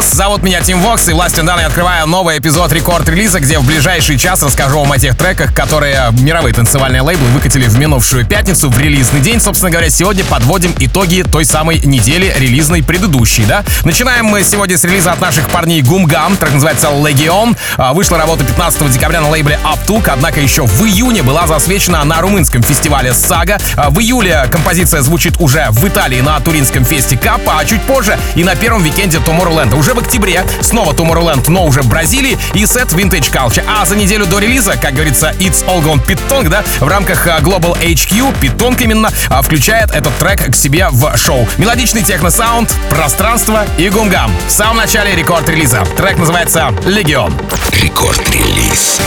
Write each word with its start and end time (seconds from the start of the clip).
Amigos, 0.00 0.14
зовут 0.14 0.42
меня 0.42 0.62
Тим 0.62 0.80
Вокс, 0.80 1.08
и 1.08 1.12
властью 1.12 1.44
данной 1.44 1.66
открываю 1.66 2.06
новый 2.06 2.38
эпизод 2.38 2.72
рекорд-релиза, 2.72 3.38
где 3.38 3.58
в 3.58 3.66
ближайший 3.66 4.16
час 4.18 4.42
расскажу 4.42 4.80
вам 4.80 4.92
о 4.92 4.98
тех 4.98 5.14
треках, 5.16 5.54
которые 5.54 6.10
мировые 6.12 6.54
танцевальные 6.54 7.02
лейблы 7.02 7.26
выкатили 7.28 7.66
в 7.66 7.78
минувшую 7.78 8.24
пятницу, 8.24 8.70
в 8.70 8.78
релизный 8.78 9.20
день. 9.20 9.40
Собственно 9.40 9.70
говоря, 9.70 9.90
сегодня 9.90 10.24
подводим 10.24 10.74
итоги 10.78 11.22
той 11.22 11.44
самой 11.44 11.80
недели 11.80 12.34
релизной 12.38 12.82
предыдущей, 12.82 13.44
да? 13.44 13.62
Начинаем 13.84 14.24
мы 14.24 14.42
сегодня 14.42 14.78
с 14.78 14.84
релиза 14.84 15.12
от 15.12 15.20
наших 15.20 15.46
парней 15.48 15.82
Goom 15.82 16.09
Gum, 16.09 16.36
трек 16.36 16.54
называется 16.54 16.86
Legion. 16.88 17.56
А, 17.76 17.92
Вышла 17.92 18.16
работа 18.16 18.44
15 18.44 18.90
декабря 18.90 19.20
на 19.20 19.28
лейбле 19.28 19.58
Uptook, 19.64 20.08
однако 20.10 20.40
еще 20.40 20.64
в 20.64 20.82
июне 20.84 21.22
была 21.22 21.46
засвечена 21.46 22.02
на 22.04 22.22
румынском 22.22 22.62
фестивале 22.62 23.12
Сага. 23.12 23.58
В 23.76 24.00
июле 24.00 24.46
композиция 24.50 25.02
звучит 25.02 25.34
уже 25.40 25.66
в 25.70 25.86
Италии 25.86 26.22
на 26.22 26.40
туринском 26.40 26.86
фесте 26.86 27.18
Kappa, 27.18 27.58
а 27.58 27.64
чуть 27.66 27.82
позже 27.82 28.18
и 28.34 28.44
на 28.44 28.54
первом 28.54 28.82
викенде 28.82 29.18
Tomorrowland. 29.18 29.76
Уже 29.76 29.89
в 29.94 29.98
октябре 29.98 30.44
снова 30.60 30.92
Tomorrowland, 30.92 31.48
но 31.48 31.64
уже 31.64 31.82
в 31.82 31.88
Бразилии 31.88 32.38
и 32.54 32.66
сет 32.66 32.92
Vintage 32.92 33.32
Culture. 33.32 33.64
А 33.68 33.84
за 33.84 33.96
неделю 33.96 34.26
до 34.26 34.38
релиза, 34.38 34.76
как 34.76 34.94
говорится, 34.94 35.34
It's 35.38 35.64
All 35.66 35.82
Gone 35.82 36.04
Pete 36.04 36.24
Tong, 36.24 36.48
да, 36.48 36.64
в 36.80 36.88
рамках 36.88 37.26
а, 37.26 37.40
Global 37.40 37.76
HQ, 37.80 38.40
Pete 38.40 38.60
Tong 38.60 38.80
именно, 38.82 39.10
а, 39.28 39.42
включает 39.42 39.90
этот 39.90 40.16
трек 40.18 40.52
к 40.52 40.54
себе 40.54 40.88
в 40.90 41.16
шоу. 41.16 41.48
Мелодичный 41.58 42.02
техно-саунд, 42.02 42.72
пространство 42.90 43.64
и 43.78 43.88
гумгам. 43.88 44.30
В 44.46 44.50
самом 44.50 44.78
начале 44.78 45.14
рекорд-релиза. 45.14 45.84
Трек 45.96 46.18
называется 46.18 46.72
«Легион». 46.84 47.34
Рекорд-релиз. 47.72 49.00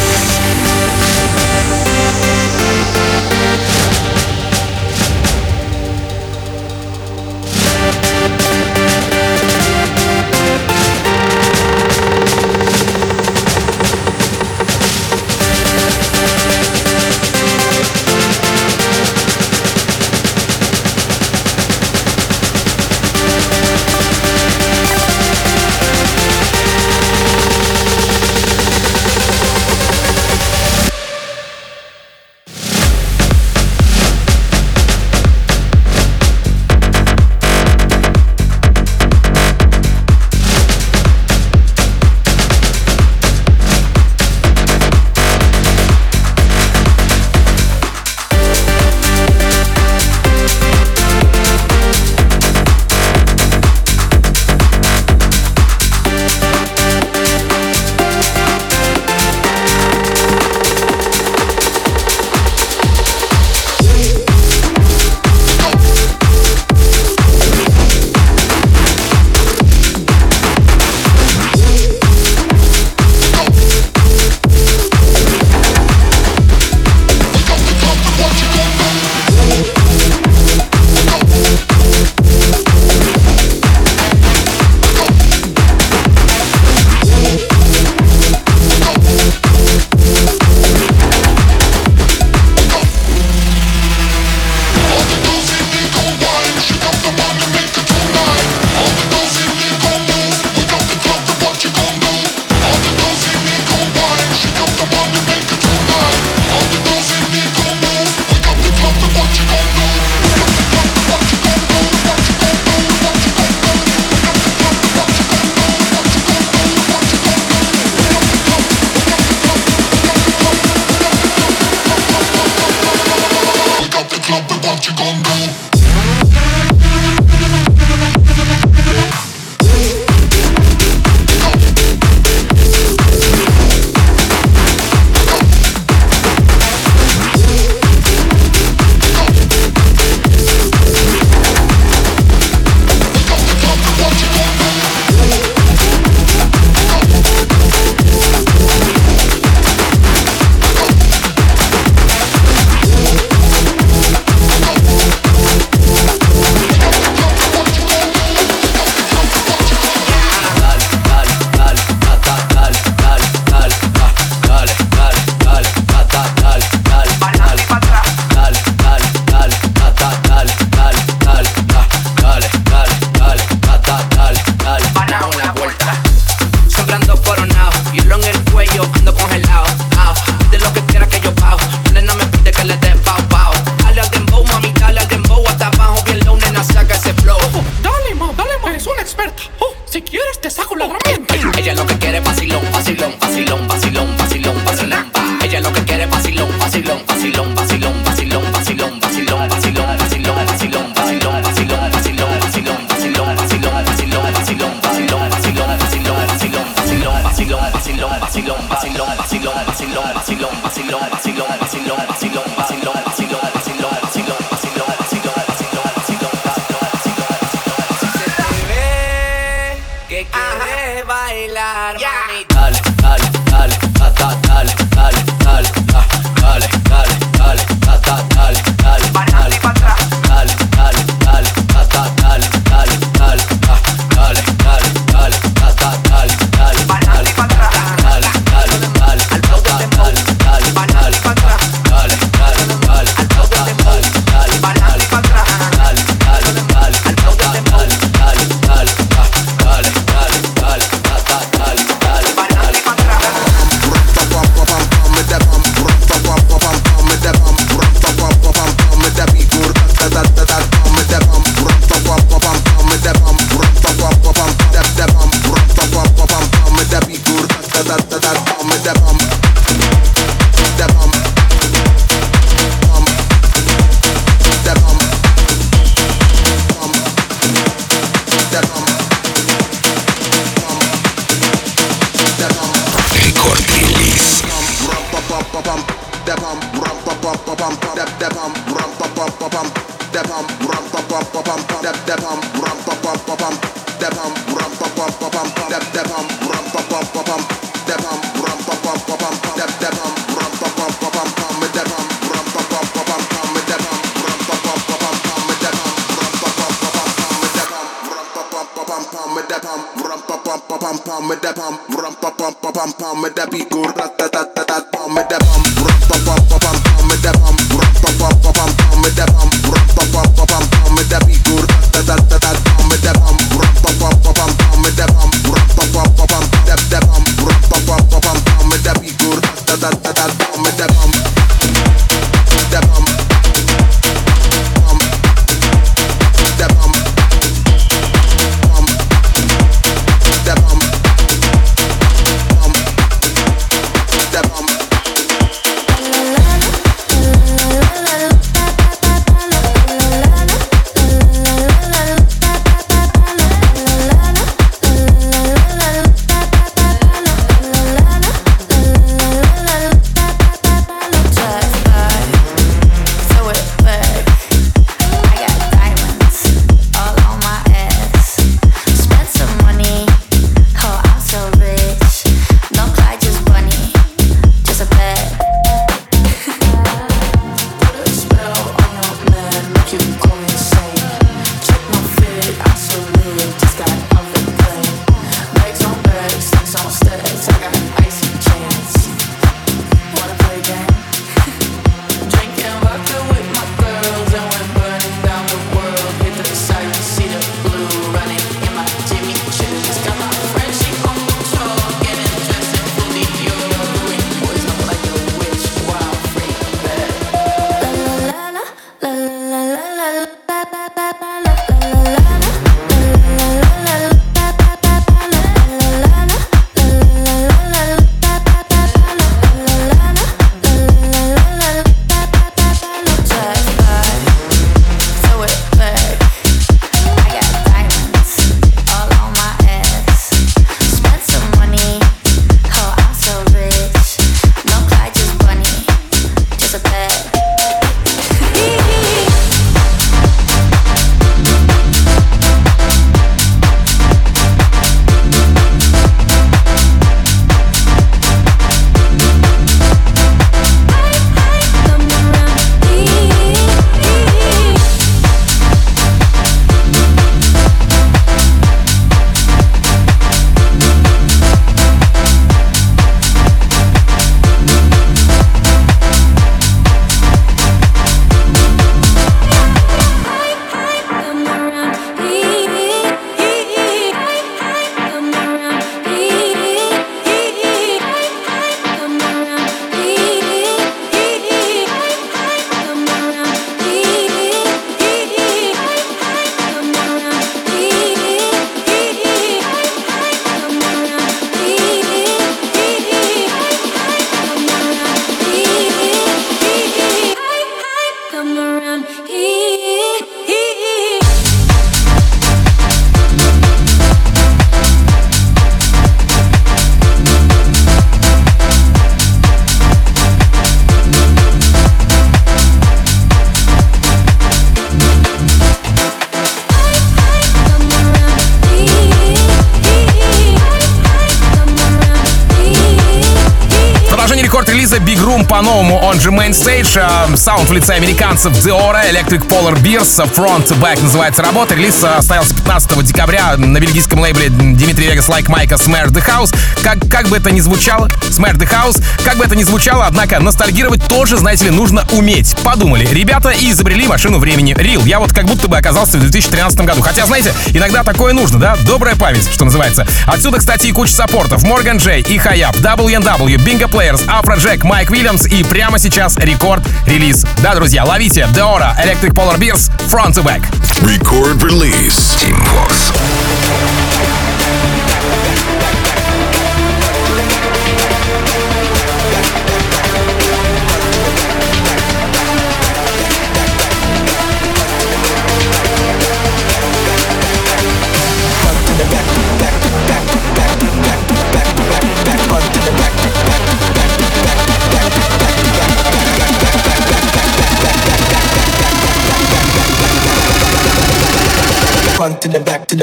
Main 526.33 526.49
Stage, 526.49 526.99
э, 526.99 527.37
саунд 527.37 527.69
в 527.69 527.73
лице 527.73 527.93
американцев 527.93 528.53
Deorro, 528.53 529.07
Electric 529.07 529.47
Polar 529.47 529.79
Bears, 529.79 530.27
Front 530.33 530.67
to 530.67 530.79
Back 530.79 530.99
называется 531.03 531.43
работа. 531.43 531.75
Релиз 531.75 531.93
состоялся 531.95 532.55
15 532.55 533.03
декабря 533.03 533.55
на 533.55 533.79
бельгийском 533.79 534.19
лейбле 534.19 534.49
Dimitri 534.49 535.05
Vegas & 535.05 535.29
Like 535.29 535.47
Mike 535.47 535.75
Smash 535.75 536.07
the 536.07 536.25
House. 536.25 536.55
Как, 536.81 536.97
как 537.07 537.27
бы 537.27 537.37
это 537.37 537.51
ни 537.51 537.59
звучало, 537.59 538.07
Smash 538.29 538.57
the 538.57 538.67
House, 538.67 538.99
как 539.23 539.37
бы 539.37 539.45
это 539.45 539.55
ни 539.55 539.61
звучало, 539.61 540.07
однако 540.07 540.39
ностальгировать 540.39 541.05
тоже, 541.07 541.37
знаете 541.37 541.65
ли, 541.65 541.69
нужно 541.69 542.03
уметь. 542.11 542.55
Подумали, 542.63 543.05
ребята 543.05 543.49
и 543.51 543.69
изобрели 543.69 544.07
машину 544.07 544.39
времени. 544.39 544.73
Real, 544.75 545.05
я 545.05 545.19
вот 545.19 545.33
как 545.33 545.45
будто 545.45 545.67
бы 545.67 545.77
оказался 545.77 546.17
в 546.17 546.21
2013 546.21 546.79
году. 546.81 547.03
Хотя, 547.03 547.27
знаете, 547.27 547.53
иногда 547.73 548.03
такое 548.03 548.33
нужно, 548.33 548.57
да? 548.57 548.75
Добрая 548.85 549.15
память, 549.15 549.47
что 549.51 549.65
называется. 549.65 550.07
Отсюда, 550.25 550.57
кстати, 550.57 550.87
и 550.87 550.91
куча 550.91 551.13
саппортов. 551.13 551.61
Морган 551.61 551.97
Джей 551.97 552.21
и 552.21 552.39
Хаяб, 552.39 552.75
W&W, 552.77 553.57
Bingo 553.57 553.87
Players, 553.87 554.23
Afrojack, 554.27 554.83
Mike 554.83 555.11
Williams, 555.11 555.45
и 555.45 555.63
прямо 555.63 555.99
сейчас 555.99 556.22
рекорд-релиз. 556.36 557.44
Да, 557.62 557.74
друзья, 557.74 558.04
ловите 558.04 558.46
Deora 558.54 558.96
Electric 559.02 559.32
Polar 559.32 559.58
Beers 559.58 559.90
Front 560.08 560.34
to 560.34 560.42
Back. 560.42 560.62
Record 561.02 561.62
release. 561.62 562.36
Team 562.40 562.56
Vox. 562.72 564.01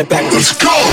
the 0.03 0.09
back. 0.09 0.33
Let's 0.33 0.57
go. 0.57 0.90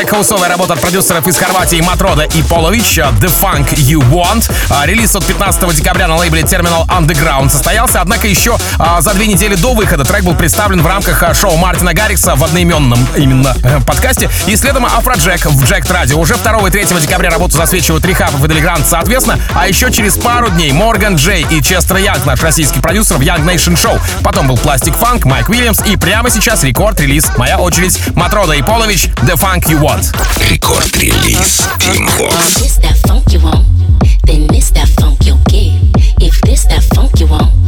Релизе 0.00 0.06
тег-хаусовая 0.06 0.48
работа 0.48 0.74
от 0.74 0.80
продюсеров 0.80 1.26
из 1.26 1.36
Хорватии 1.36 1.80
Матрода 1.80 2.22
и 2.22 2.42
Половича 2.42 3.12
The 3.20 3.30
Funk 3.30 3.74
You 3.74 4.00
Want. 4.10 4.50
А, 4.70 4.86
релиз 4.86 5.14
от 5.14 5.24
15 5.24 5.74
декабря 5.74 6.08
на 6.08 6.16
лейбле 6.16 6.42
Terminal 6.42 6.86
Underground 6.86 7.50
состоялся, 7.50 8.00
однако 8.00 8.26
еще 8.26 8.56
за 9.00 9.14
две 9.14 9.26
недели 9.26 9.54
до 9.56 9.74
выхода 9.74 10.04
трек 10.04 10.24
был 10.24 10.34
представлен 10.34 10.82
в 10.82 10.86
рамках 10.86 11.22
а, 11.22 11.34
шоу 11.34 11.56
Мартина 11.56 11.92
Гаррикса 11.92 12.34
в 12.34 12.44
одноименном 12.44 13.06
именно 13.16 13.54
э, 13.62 13.80
подкасте 13.80 14.30
и 14.46 14.56
следом 14.56 14.86
Афроджек 14.86 15.44
в 15.44 15.64
Джек 15.64 15.84
Radio. 15.86 16.14
Уже 16.14 16.36
2 16.36 16.68
и 16.68 16.70
3 16.70 16.84
декабря 17.00 17.30
работу 17.30 17.56
засвечивают 17.56 18.04
Рихап 18.04 18.32
и 18.34 18.48
Делигрант 18.48 18.86
соответственно, 18.86 19.38
а 19.54 19.68
еще 19.68 19.90
через 19.90 20.16
пару 20.16 20.50
дней 20.50 20.72
Морган 20.72 21.16
Джей 21.16 21.46
и 21.50 21.62
Честер 21.62 21.96
Янг, 21.96 22.24
наш 22.24 22.40
российский 22.42 22.80
продюсер 22.80 23.16
в 23.16 23.20
Young 23.20 23.44
Nation 23.44 23.74
Show. 23.74 24.00
Потом 24.22 24.48
был 24.48 24.56
Пластик 24.56 24.94
Фанк, 24.94 25.24
Майк 25.24 25.48
Уильямс 25.48 25.80
и 25.86 25.96
прямо 25.96 26.30
сейчас 26.30 26.64
рекорд-релиз. 26.64 27.36
Моя 27.36 27.58
очередь. 27.58 27.98
Матрода 28.14 28.52
и 28.52 28.62
Полович 28.62 29.06
The 29.22 29.34
Funk 29.34 29.64
you 29.68 29.80
want. 29.80 30.14
Рекорд-релиз 30.50 31.62
Team 31.78 32.08
get. 35.50 36.22
If 36.22 36.40
this 36.42 36.64
that 36.66 36.82
funk 36.94 37.18
you 37.18 37.26
want, 37.26 37.59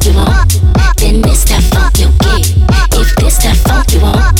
funk 0.00 0.14
you 0.14 0.22
want, 0.22 0.96
then 0.96 1.20
this 1.20 1.44
that 1.44 1.62
funk 1.74 1.98
you'll 1.98 2.10
get. 2.18 2.56
If 2.98 3.14
this 3.16 3.36
that 3.38 3.56
funk 3.56 3.92
you 3.92 4.00
want, 4.00 4.39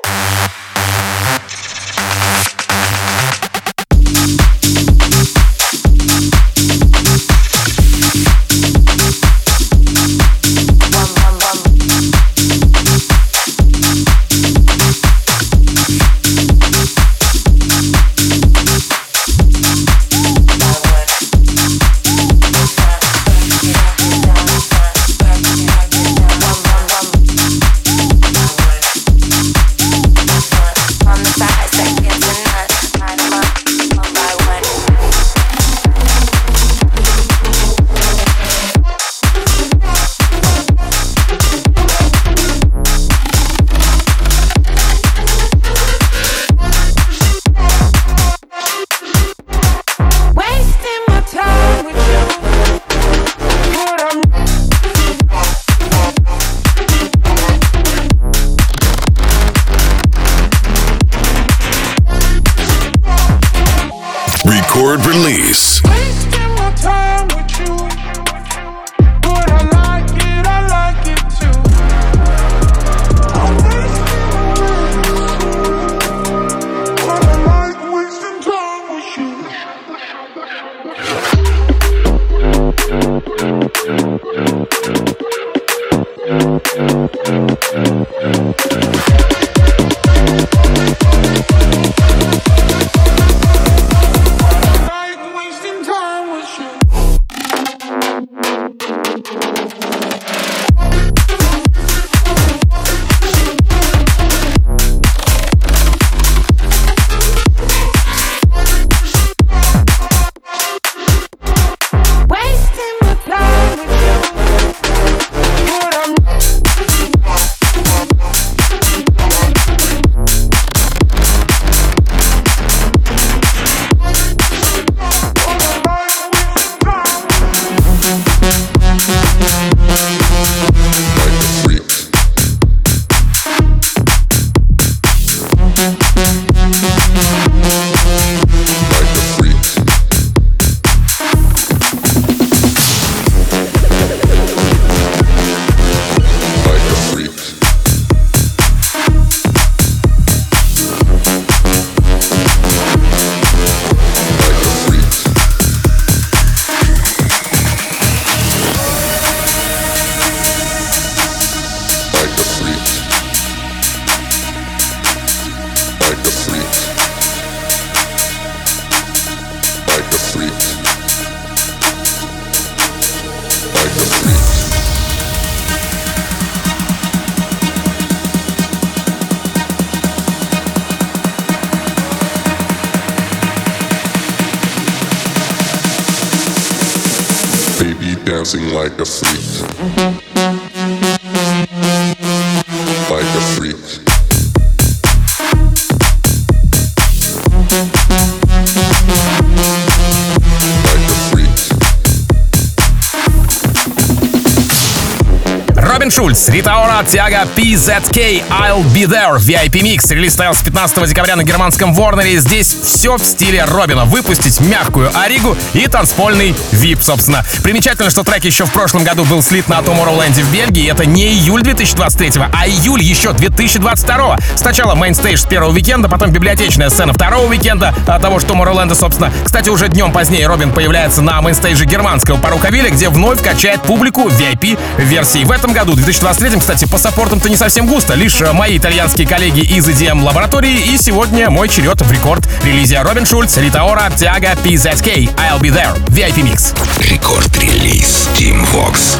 Robin 206.41 206.80
Tiago 207.03 207.47
PZK, 207.55 208.43
I'll 208.49 208.83
Be 208.93 209.05
There, 209.05 209.37
VIP 209.37 209.81
Mix. 209.81 210.13
Релиз 210.13 210.31
состоялся 210.31 210.63
15 210.63 211.09
декабря 211.09 211.35
на 211.35 211.43
германском 211.43 211.93
Warner 211.93 212.26
е. 212.26 212.37
Здесь 212.37 212.75
все 212.83 213.17
в 213.17 213.23
стиле 213.23 213.63
Робина. 213.65 214.05
Выпустить 214.05 214.59
мягкую 214.61 215.11
оригу 215.17 215.57
и 215.73 215.87
танцпольный 215.87 216.55
VIP, 216.71 217.01
собственно. 217.01 217.45
Примечательно, 217.63 218.09
что 218.09 218.23
трек 218.23 218.43
еще 218.45 218.65
в 218.65 218.71
прошлом 218.71 219.03
году 219.03 219.23
был 219.25 219.41
слит 219.41 219.67
на 219.67 219.79
Tomorrowland 219.79 220.33
в 220.33 220.53
Бельгии. 220.53 220.89
Это 220.89 221.05
не 221.05 221.27
июль 221.27 221.61
2023, 221.63 222.43
а 222.53 222.67
июль 222.67 223.01
еще 223.01 223.33
2022. 223.33 224.37
Сначала 224.55 224.95
mainstage 224.95 225.39
с 225.39 225.45
первого 225.45 225.71
уикенда, 225.71 226.09
потом 226.09 226.31
библиотечная 226.31 226.89
сцена 226.89 227.13
второго 227.13 227.47
уикенда 227.47 227.93
того 228.05 228.39
же 228.39 228.45
Tomorrowland, 228.45 228.93
собственно. 228.95 229.31
Кстати, 229.43 229.69
уже 229.69 229.87
днем 229.87 230.11
позднее 230.11 230.47
Робин 230.47 230.71
появляется 230.71 231.21
на 231.21 231.41
mainstage 231.41 231.81
е 231.81 231.85
германского 231.85 232.37
Parookaville, 232.37 232.89
где 232.89 233.09
вновь 233.09 233.41
качает 233.41 233.81
публику 233.81 234.27
VIP-версии. 234.29 235.43
В 235.43 235.51
этом 235.51 235.73
году, 235.73 235.93
2023, 235.93 236.59
кстати, 236.59 236.85
по 236.91 236.97
саппортам-то 236.97 237.49
не 237.49 237.55
совсем 237.55 237.87
густо. 237.87 238.13
Лишь 238.13 238.39
э, 238.41 238.51
мои 238.51 238.77
итальянские 238.77 239.25
коллеги 239.25 239.61
из 239.61 239.87
EDM 239.87 240.23
лаборатории. 240.23 240.93
И 240.93 240.97
сегодня 240.97 241.49
мой 241.49 241.69
черед 241.69 242.01
в 242.01 242.11
рекорд-релизе. 242.11 243.01
Robin 243.01 243.25
Schulz, 243.25 243.57
Rita 243.57 243.83
Ora, 243.83 244.11
Tiago 244.15 244.51
PZK, 244.63 245.33
I'll 245.35 245.59
Be 245.59 245.71
There, 245.71 245.97
VIP 246.09 246.43
Mix. 246.43 246.75
Рекорд-релиз 247.09 248.29
Team 248.35 248.67
Vox. 248.73 249.17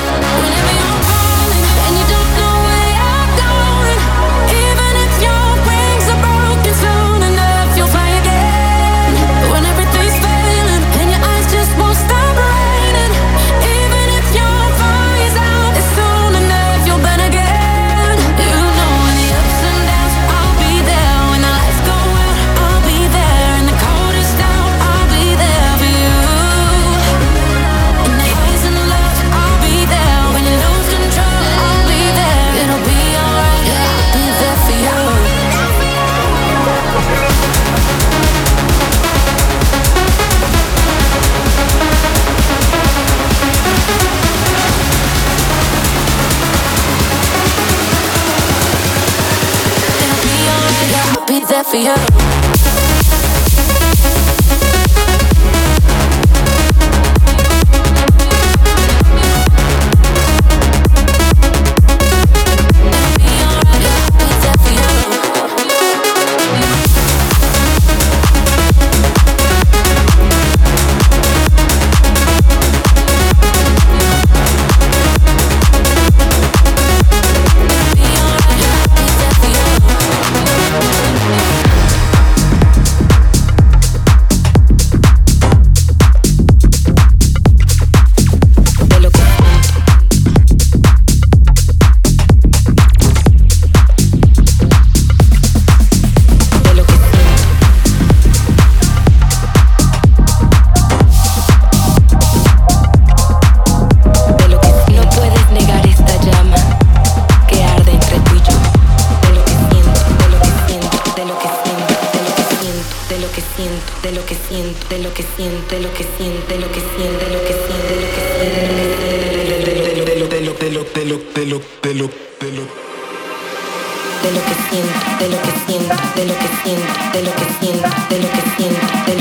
de 124.23 124.31
lo 124.31 124.41
que 124.45 124.55
siento, 124.69 124.99
de 125.19 125.29
lo 125.29 125.41
que 125.41 125.51
siento, 125.65 125.95
de 126.15 126.25
lo 126.25 126.33
que 126.37 126.47
siento, 126.63 126.93
de 127.13 127.21
lo 127.23 127.35
que 127.35 127.45
siento, 127.59 127.89
de 128.09 128.19
lo 128.19 128.29
que 128.29 128.41
siento, 128.55 128.79
de 129.07 129.13
lo 129.15 129.20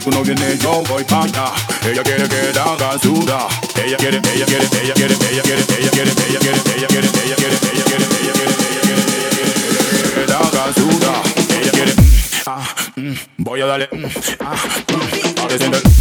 Si 0.00 0.04
tú 0.08 0.16
no 0.16 0.22
vienes, 0.22 0.58
yo 0.60 0.82
voy 0.88 1.04
para 1.04 1.24
allá. 1.24 1.52
Ella 1.84 2.02
quiere 2.02 2.26
que 2.26 2.52
la 2.54 2.62
haga 2.62 2.98
suda. 2.98 3.48
Ella 3.84 3.98
quiere, 3.98 4.16
ella 4.32 4.46
quiere, 4.46 4.66
ella 4.82 4.94
quiere, 4.94 5.14
ella 5.30 5.42
quiere, 5.42 5.62
ella 5.78 5.90
quiere, 5.90 6.10
ella 6.16 6.38
quiere, 6.40 6.60
ella 6.78 6.86
quiere, 6.88 6.88
ella 6.88 6.88
quiere, 6.88 7.08
ella 7.20 7.36
quiere, 7.36 7.56
ella 7.70 7.84
quiere, 7.84 8.06
ella 8.22 8.80
quiere, 8.82 9.04
que 10.14 10.26
la 10.26 10.38
haga 10.38 10.72
suda. 10.72 11.22
Ella 11.60 11.72
quiere, 11.72 11.92
ah, 12.46 12.74
voy 13.36 13.60
a 13.60 13.66
darle, 13.66 13.88
ah, 14.40 14.56
a 15.42 15.48
descender. 15.48 15.99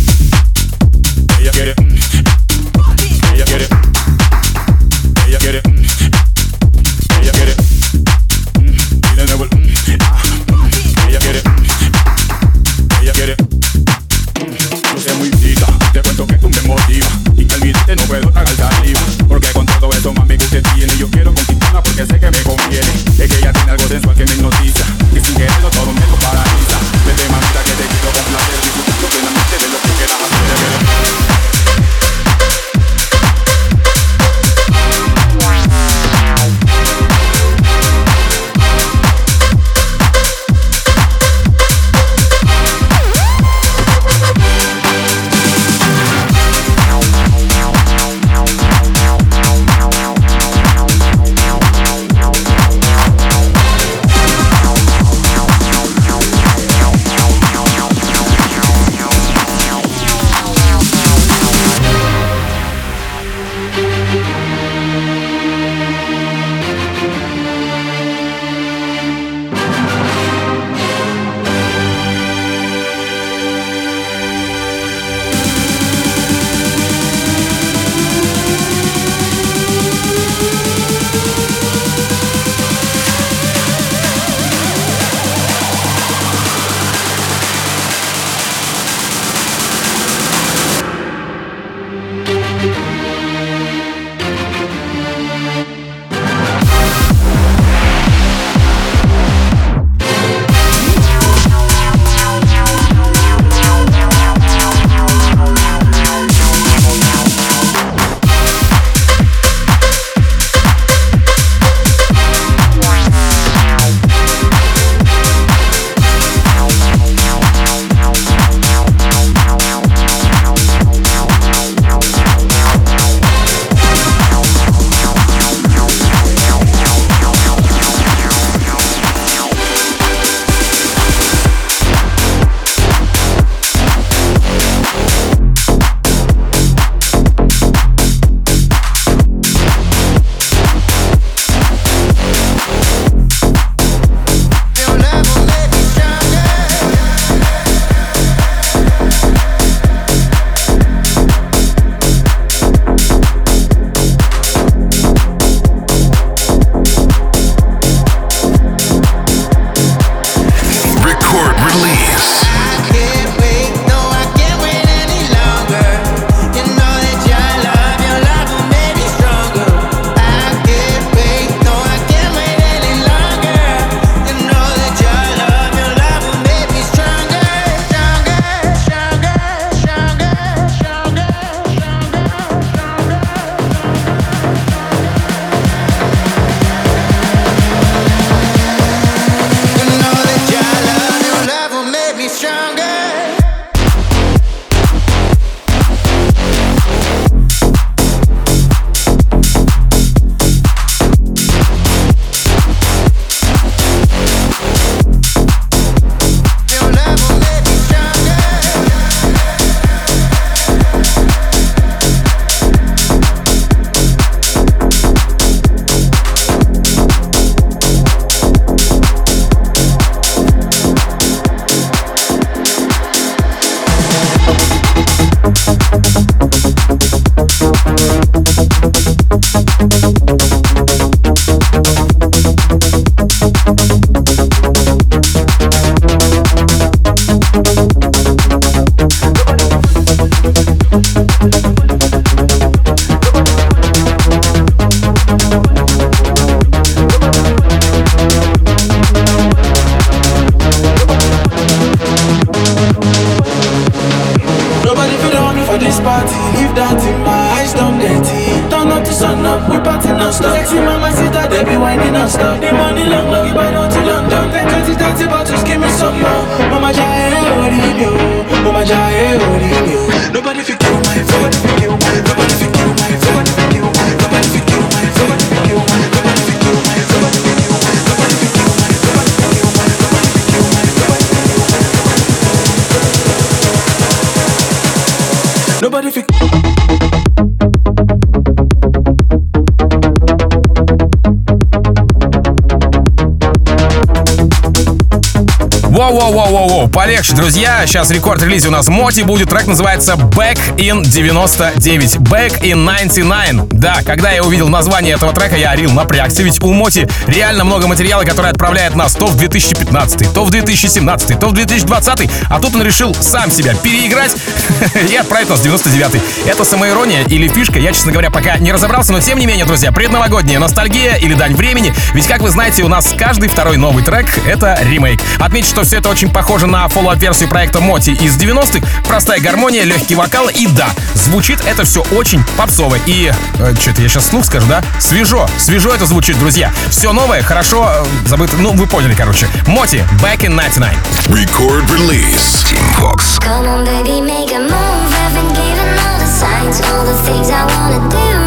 Воу-воу-воу-воу-воу, 296.00 296.90
полегче, 296.90 297.36
друзья. 297.36 297.86
Сейчас 297.86 298.10
рекорд-релизе 298.10 298.70
у 298.70 298.72
нас 298.72 298.88
MOTi 298.88 299.20
будет. 299.20 299.50
Трек 299.50 299.68
называется 299.68 300.14
Back 300.14 300.58
in 300.78 301.04
99. 301.04 302.16
Back 302.20 302.62
in 302.62 302.86
99. 302.86 303.68
Да, 303.68 304.00
когда 304.06 304.32
я 304.32 304.42
увидел 304.42 304.70
название 304.70 305.16
этого 305.16 305.34
трека, 305.34 305.58
я 305.58 305.72
real, 305.72 305.92
напрягся, 305.92 306.42
ведь 306.42 306.64
у 306.64 306.72
MOTi 306.72 307.10
реально 307.28 307.66
много 307.66 307.88
материала, 307.88 308.24
который 308.24 308.50
отправляет 308.50 308.96
нас 308.96 309.14
то 309.14 309.28
в 309.28 309.36
2015, 309.36 310.34
то 310.34 310.46
в 310.46 310.52
2017, 310.52 311.38
то 311.38 311.48
в 311.48 311.52
2020, 311.52 312.30
а 312.50 312.62
тут 312.62 312.76
он 312.76 312.84
решил 312.84 313.14
сам 313.14 313.52
себя 313.52 313.76
переиграть 313.76 314.38
и 315.12 315.16
отправить 315.18 315.50
нас 315.50 315.60
в 315.60 315.64
99. 315.64 316.22
Это 316.46 316.64
самоирония 316.64 317.26
или 317.26 317.50
фишка, 317.50 317.78
я, 317.78 317.92
честно 317.92 318.14
говоря, 318.14 318.32
пока 318.32 318.58
не 318.58 318.72
разобрался, 318.72 319.12
но 319.12 319.20
тем 319.20 319.38
не 319.38 319.46
менее, 319.46 319.66
друзья, 319.66 319.92
предновогодняя 319.92 320.60
ностальгия 320.60 321.16
или 321.16 321.34
дань 321.34 321.56
времени, 321.56 321.94
ведь, 322.14 322.28
как 322.28 322.40
вы 322.40 322.52
знаете, 322.52 322.84
у 322.84 322.88
нас 322.88 323.14
каждый 323.18 323.50
второй 323.50 323.76
новый 323.76 324.02
трек— 324.02 324.28
это 324.48 324.80
ремейк. 324.82 325.20
Отмечу, 325.40 325.68
что 325.68 325.89
все 325.90 325.98
это 325.98 326.10
очень 326.10 326.30
похоже 326.30 326.68
на 326.68 326.88
follow-up 326.88 327.23
версию 327.23 327.50
проекта 327.50 327.80
MOTi 327.80 328.12
из 328.12 328.38
90-х. 328.38 328.88
Простая 329.08 329.40
гармония, 329.40 329.86
легкий 329.86 330.14
вокал 330.14 330.48
и 330.48 330.68
да, 330.68 330.90
звучит 331.16 331.66
это 331.66 331.84
все 331.84 332.04
очень 332.12 332.44
попсово. 332.58 332.98
И, 333.08 333.34
э, 333.58 333.74
что-то 333.74 334.04
я 334.04 334.08
сейчас 334.08 334.28
слух 334.28 334.46
скажу, 334.46 334.68
да? 334.68 334.84
Свежо, 335.00 335.50
свежо 335.58 335.90
это 335.92 336.06
звучит, 336.06 336.38
друзья. 336.38 336.72
Все 336.92 337.12
новое, 337.12 337.42
хорошо, 337.42 337.90
э, 337.92 338.28
забыто, 338.28 338.56
ну, 338.58 338.74
вы 338.74 338.86
поняли, 338.86 339.16
короче. 339.16 339.48
Моти, 339.66 340.06
Back 340.22 340.42
in 340.42 340.56
99. 340.56 340.96
Record 341.30 341.90
release. 341.90 342.64
Team 342.70 342.86
Vox. 343.00 343.40
Come 343.40 343.66
on, 343.66 343.84
baby, 343.84 344.22
make 344.22 344.52
a 344.52 344.60
move. 344.60 344.70
Haven't 344.70 345.56
given 345.56 345.90
all 346.06 346.20
the 346.20 346.28
signs, 346.28 346.82
all 346.92 347.04
the 347.04 347.18
things 347.24 347.50
I 347.50 347.66
wanna 347.66 348.08
do. 348.12 348.39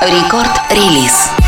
Рекорд-релиз. 0.00 1.39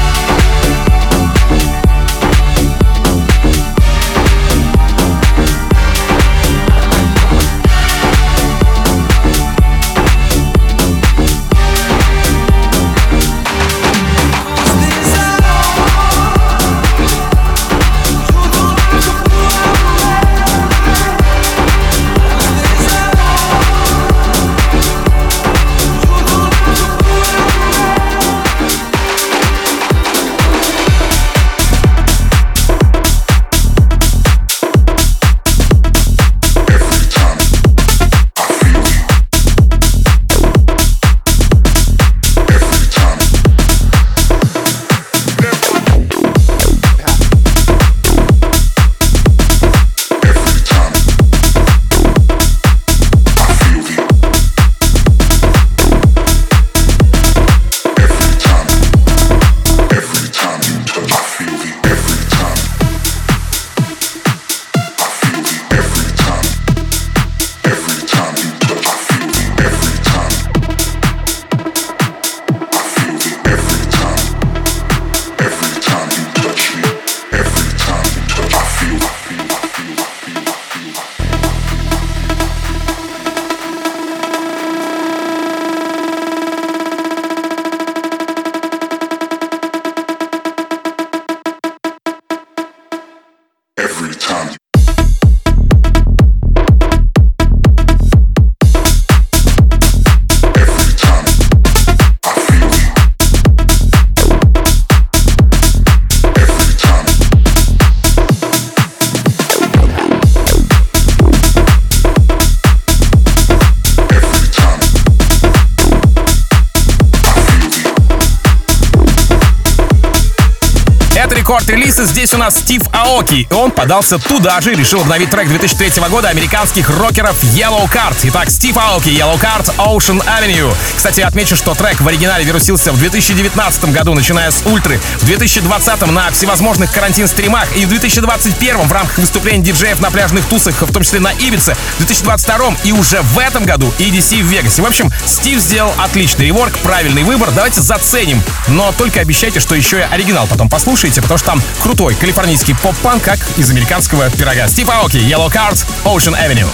Рекорд-релиза. 122.02 122.12
Здесь 122.12 122.34
у 122.34 122.38
нас 122.38 122.58
Стив 122.58 122.82
Аоки. 122.92 123.48
Он 123.52 123.70
подался 123.70 124.18
туда 124.18 124.60
же 124.60 124.72
и 124.72 124.76
решил 124.76 125.00
обновить 125.00 125.30
трек 125.30 125.48
2003 125.48 126.02
года 126.08 126.28
американских 126.28 126.90
рокеров 126.90 127.42
Yellow 127.44 127.90
Card. 127.90 128.16
Итак, 128.24 128.50
Стив 128.50 128.76
Аоки, 128.76 129.08
Yellow 129.08 129.38
Card, 129.40 129.74
Ocean 129.76 130.22
Avenue. 130.26 130.74
Кстати, 130.96 131.20
отмечу, 131.20 131.56
что 131.56 131.74
трек 131.74 132.00
в 132.00 132.08
оригинале 132.08 132.44
вирусился 132.44 132.92
в 132.92 132.98
2019 132.98 133.84
году, 133.92 134.14
начиная 134.14 134.50
с 134.50 134.62
Ультры, 134.66 135.00
в 135.18 135.26
2020 135.26 136.06
на 136.12 136.30
всевозможных 136.30 136.92
карантин-стримах 136.92 137.76
и 137.76 137.84
в 137.86 137.88
2021 137.88 138.78
в 138.78 138.92
рамках 138.92 139.18
выступлений 139.18 139.62
диджеев 139.62 140.00
на 140.00 140.10
пляжных 140.10 140.44
тусах, 140.46 140.80
в 140.82 140.92
том 140.92 141.02
числе 141.02 141.20
на 141.20 141.32
Ибице, 141.32 141.76
в 141.94 141.98
2022 141.98 142.76
и 142.84 142.92
уже 142.92 143.22
в 143.22 143.38
этом 143.38 143.64
году 143.64 143.92
EDC 143.98 144.42
в 144.42 144.46
Вегасе. 144.46 144.82
В 144.82 144.86
общем, 144.86 145.10
Стив 145.24 145.58
сделал 145.60 145.92
отличный 145.98 146.46
реворк, 146.46 146.72
правильный 146.78 147.22
выбор. 147.22 147.50
Давайте 147.54 147.80
заценим. 147.80 148.42
Но 148.68 148.92
только 148.92 149.20
обещайте, 149.20 149.60
что 149.60 149.74
еще 149.74 149.98
и 150.00 150.02
оригинал 150.02 150.46
потом 150.46 150.68
послушаете, 150.68 151.22
потому 151.22 151.38
что 151.38 151.46
там 151.46 151.62
крутой 151.92 152.14
калифорнийский 152.14 152.74
поп-панк, 152.76 153.22
как 153.22 153.38
из 153.58 153.70
американского 153.70 154.30
пирога. 154.30 154.66
Стив 154.66 154.88
Аоки, 154.88 155.18
Yellow 155.18 155.52
Card, 155.52 155.78
Ocean 156.04 156.32
Avenue. 156.32 156.66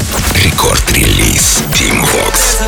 Рекорд-релиз 0.45 1.64
Team 1.75 2.01
Vox. 2.05 2.62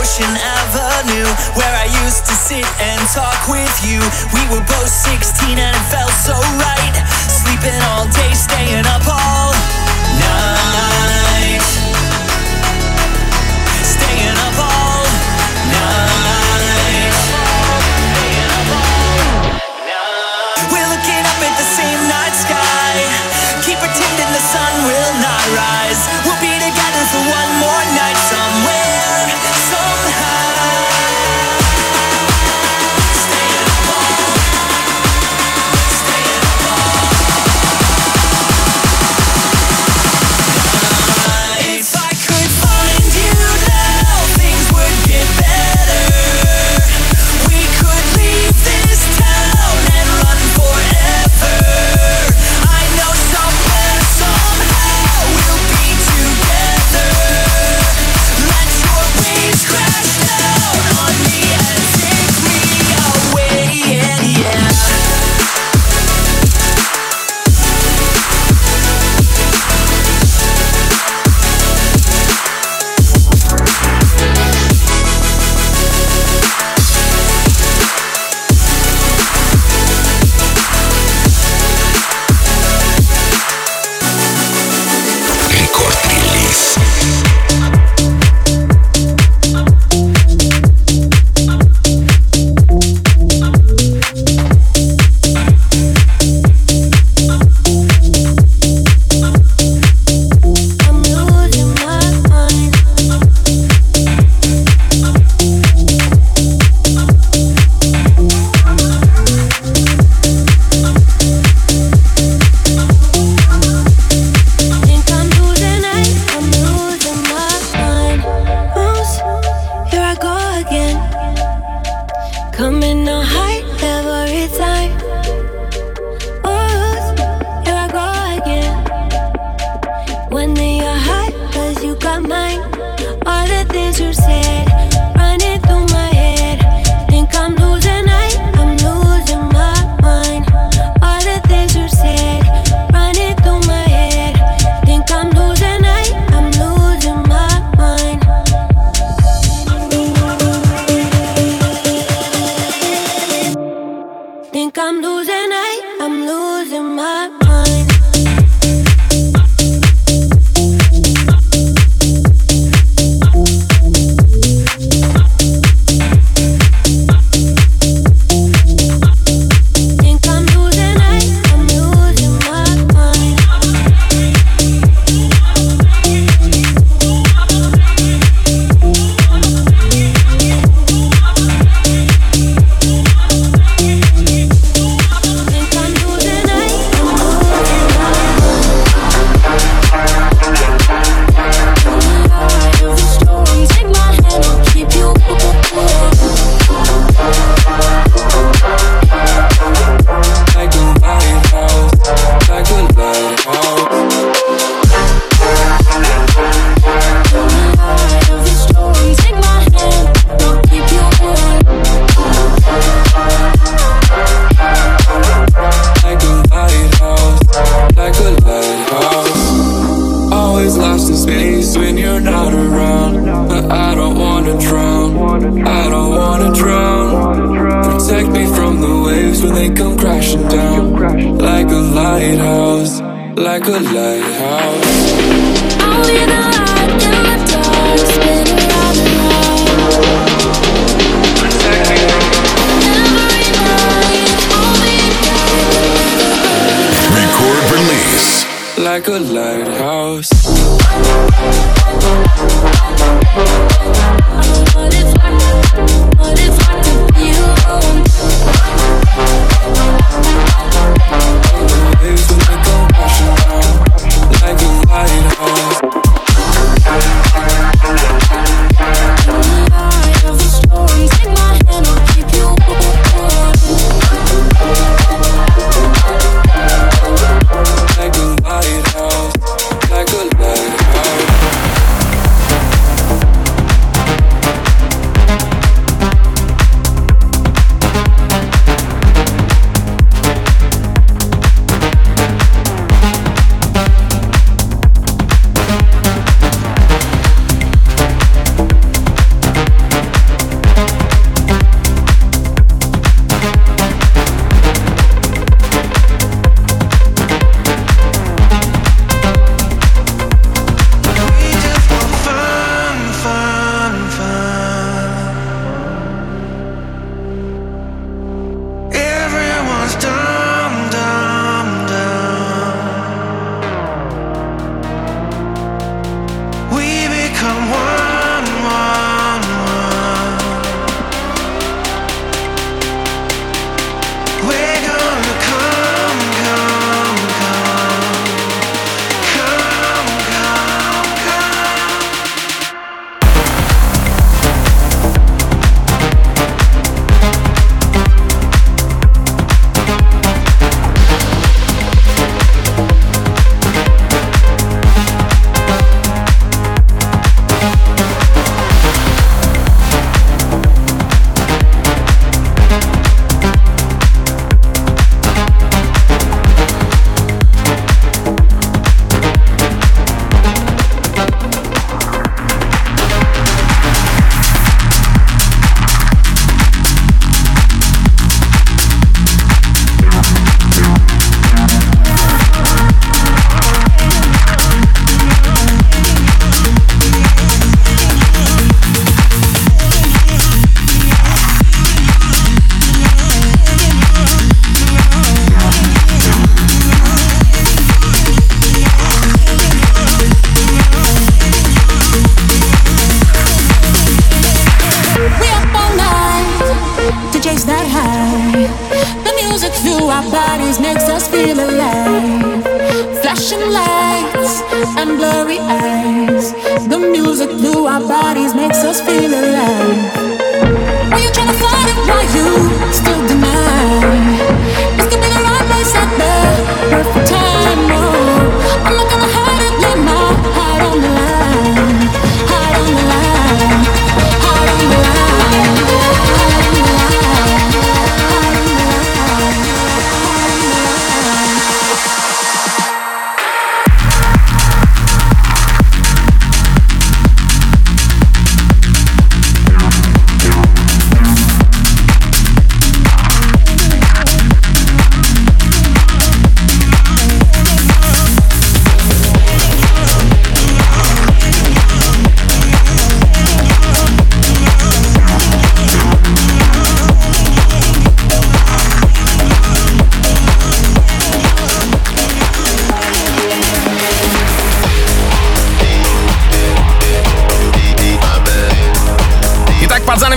Ocean 0.00 0.38
Avenue 0.64 1.28
where 1.54 1.74
I 1.76 1.84
used 2.06 2.24
to 2.24 2.32
sit 2.32 2.64
and 2.80 3.00
talk 3.12 3.46
with 3.48 3.76
you. 3.84 4.00
We 4.32 4.40
were 4.48 4.64
both 4.64 4.88
16 4.88 5.58
and 5.58 5.76
it 5.76 5.86
felt 5.92 6.12
so 6.24 6.32
right. 6.56 6.96
Sleeping 7.28 7.76
all 7.92 8.06
day, 8.06 8.32
staying 8.32 8.86
up 8.86 9.09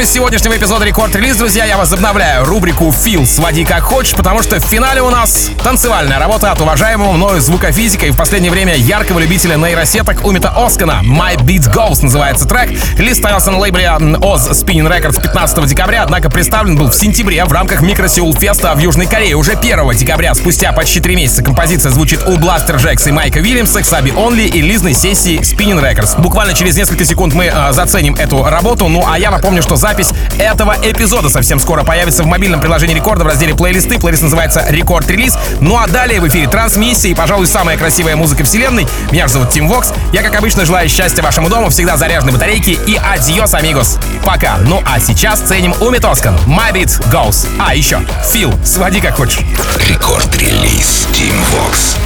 финале 0.03 0.05
сегодняшнего 0.05 0.57
эпизода 0.57 0.83
Рекорд 0.85 1.15
Релиз, 1.15 1.37
друзья, 1.37 1.65
я 1.65 1.77
возобновляю 1.77 2.45
рубрику 2.45 2.91
«Фил, 2.91 3.25
своди 3.25 3.63
как 3.63 3.83
хочешь», 3.83 4.13
потому 4.13 4.43
что 4.43 4.59
в 4.59 4.63
финале 4.63 5.01
у 5.01 5.09
нас 5.09 5.49
танцевальная 5.63 6.19
работа 6.19 6.51
от 6.51 6.59
уважаемого 6.59 7.13
мною 7.13 7.39
звукофизика 7.39 8.05
и 8.05 8.11
в 8.11 8.17
последнее 8.17 8.51
время 8.51 8.75
яркого 8.75 9.19
любителя 9.19 9.55
нейросеток 9.55 10.25
Умита 10.25 10.49
Оскана. 10.49 11.01
«My 11.03 11.37
Beat 11.37 11.73
Goes» 11.73 12.03
называется 12.03 12.45
трек. 12.47 12.71
Релиз 12.97 13.17
стоялся 13.17 13.51
на 13.51 13.59
лейбле 13.59 13.85
Oz 13.85 14.51
Spinning 14.51 14.89
Records 14.89 15.21
15 15.21 15.65
декабря, 15.65 16.03
однако 16.03 16.29
представлен 16.29 16.75
был 16.75 16.89
в 16.89 16.95
сентябре 16.95 17.43
в 17.45 17.51
рамках 17.51 17.81
Микро 17.81 18.07
Сеул 18.07 18.33
Феста 18.33 18.73
в 18.75 18.79
Южной 18.79 19.07
Корее. 19.07 19.35
Уже 19.35 19.53
1 19.53 19.89
декабря, 19.95 20.35
спустя 20.35 20.73
почти 20.73 20.99
три 20.99 21.15
месяца, 21.15 21.43
композиция 21.43 21.91
звучит 21.91 22.27
у 22.27 22.37
Бластер 22.37 22.75
Джекса 22.75 23.09
и 23.09 23.11
Майка 23.11 23.37
Уильямса, 23.37 23.81
Ксаби 23.81 24.11
Онли 24.11 24.43
и 24.43 24.61
лизной 24.61 24.93
сессии 24.93 25.39
Spinning 25.39 25.81
Records. 25.81 26.21
Буквально 26.21 26.53
через 26.53 26.75
несколько 26.75 27.05
секунд 27.05 27.33
мы 27.33 27.45
э, 27.45 27.71
заценим 27.71 28.15
эту 28.15 28.43
работу, 28.43 28.87
ну 28.89 29.05
а 29.07 29.17
я 29.17 29.31
напомню, 29.31 29.62
что 29.63 29.77
запись 29.77 30.09
этого 30.37 30.75
эпизода 30.83 31.29
совсем 31.29 31.59
скоро 31.59 31.83
появится 31.83 32.23
в 32.23 32.27
мобильном 32.27 32.59
приложении 32.59 32.93
Рекорда 32.93 33.23
в 33.23 33.27
разделе 33.27 33.55
плейлисты. 33.55 33.97
Плейлист 33.97 34.23
называется 34.23 34.65
Рекорд 34.67 35.09
Релиз. 35.09 35.37
Ну 35.61 35.77
а 35.77 35.87
далее 35.87 36.19
в 36.19 36.27
эфире 36.27 36.47
трансмиссия 36.47 37.11
и, 37.11 37.15
пожалуй, 37.15 37.47
самая 37.47 37.77
красивая 37.77 38.15
музыка 38.15 38.43
вселенной. 38.43 38.85
Меня 39.11 39.27
зовут 39.27 39.51
Тим 39.51 39.69
Вокс. 39.69 39.93
Я, 40.11 40.21
как 40.21 40.35
обычно, 40.35 40.65
желаю 40.65 40.89
счастья 40.89 41.23
вашему 41.23 41.49
дому, 41.49 41.69
всегда 41.69 41.95
заряженной 41.95 42.33
батарейки 42.33 42.77
и 42.85 42.95
adiós, 42.95 43.53
amigos. 43.53 43.97
Пока. 44.25 44.57
Ну 44.57 44.81
а 44.85 44.99
сейчас 44.99 45.39
ценим 45.39 45.73
Ummet 45.79 45.99
Ozcan. 45.99 46.35
My 46.45 46.73
Beat 46.73 47.01
Goes. 47.09 47.47
А, 47.57 47.73
еще. 47.73 48.01
Фил, 48.31 48.53
своди 48.65 48.99
как 48.99 49.15
хочешь. 49.15 49.39
Рекорд-релиз 49.87 51.07
Tim 51.13 51.35
Vox. 51.53 51.97